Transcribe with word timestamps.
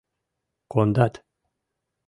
—Кондат. 0.71 1.13